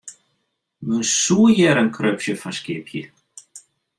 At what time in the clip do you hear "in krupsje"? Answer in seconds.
1.81-2.33